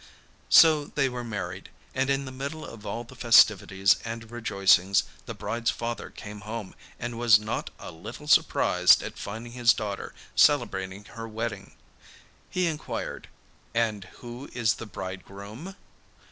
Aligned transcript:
So 0.49 0.85
they 0.85 1.07
were 1.09 1.23
married, 1.23 1.69
and 1.93 2.09
in 2.09 2.25
the 2.25 2.31
middle 2.31 2.65
of 2.65 2.87
all 2.87 3.03
the 3.03 3.13
festivities 3.13 3.97
and 4.03 4.31
rejoicings 4.31 5.03
the 5.27 5.35
bride's 5.35 5.69
father 5.69 6.09
came 6.09 6.39
home 6.41 6.73
and 6.99 7.19
was 7.19 7.37
not 7.37 7.69
a 7.77 7.91
little 7.91 8.27
surprised 8.27 9.03
at 9.03 9.19
finding 9.19 9.51
his 9.51 9.75
daughter 9.75 10.15
celebrating 10.35 11.03
her 11.05 11.27
wedding. 11.27 11.73
He 12.49 12.65
enquired: 12.65 13.27
'And 13.75 14.05
who 14.21 14.49
is 14.53 14.73
the 14.73 14.87
bridegroom? 14.87 15.75